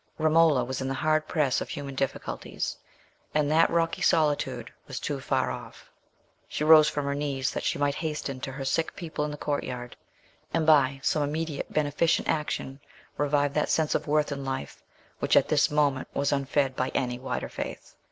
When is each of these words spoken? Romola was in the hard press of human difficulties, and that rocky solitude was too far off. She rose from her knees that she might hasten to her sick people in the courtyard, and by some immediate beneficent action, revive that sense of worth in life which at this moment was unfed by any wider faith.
Romola 0.17 0.63
was 0.63 0.81
in 0.81 0.87
the 0.87 0.95
hard 0.95 1.27
press 1.27 1.61
of 1.61 1.69
human 1.69 1.93
difficulties, 1.93 2.75
and 3.35 3.51
that 3.51 3.69
rocky 3.69 4.01
solitude 4.01 4.73
was 4.87 4.99
too 4.99 5.19
far 5.19 5.51
off. 5.51 5.91
She 6.47 6.63
rose 6.63 6.89
from 6.89 7.05
her 7.05 7.13
knees 7.13 7.51
that 7.51 7.63
she 7.63 7.77
might 7.77 7.93
hasten 7.93 8.39
to 8.39 8.51
her 8.53 8.65
sick 8.65 8.95
people 8.95 9.23
in 9.25 9.29
the 9.29 9.37
courtyard, 9.37 9.95
and 10.55 10.65
by 10.65 11.01
some 11.03 11.21
immediate 11.21 11.71
beneficent 11.71 12.27
action, 12.27 12.79
revive 13.15 13.53
that 13.53 13.69
sense 13.69 13.93
of 13.93 14.07
worth 14.07 14.31
in 14.31 14.43
life 14.43 14.81
which 15.19 15.37
at 15.37 15.49
this 15.49 15.69
moment 15.69 16.07
was 16.15 16.31
unfed 16.31 16.75
by 16.75 16.89
any 16.95 17.19
wider 17.19 17.47
faith. 17.47 17.93